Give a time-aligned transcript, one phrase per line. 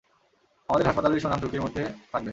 [0.69, 2.29] আমাদের হাসপাতালের সুনাম ঝুঁকির মধ্যে থাকবে।